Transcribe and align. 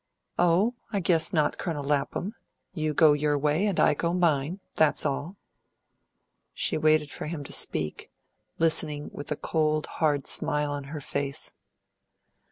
"Oh, 0.39 0.73
I 0.91 0.99
guess 0.99 1.31
not, 1.31 1.59
Colonel 1.59 1.83
Lapham. 1.83 2.33
You 2.73 2.91
go 2.95 3.13
your 3.13 3.37
way, 3.37 3.67
and 3.67 3.79
I 3.79 3.93
go 3.93 4.15
mine. 4.15 4.59
That's 4.73 5.05
all." 5.05 5.35
She 6.55 6.75
waited 6.75 7.11
for 7.11 7.27
him 7.27 7.43
to 7.43 7.53
speak, 7.53 8.09
listening 8.57 9.11
with 9.13 9.31
a 9.31 9.35
cold, 9.35 9.85
hard 9.85 10.25
smile 10.25 10.71
on 10.71 10.85
her 10.85 11.01
face. 11.01 11.53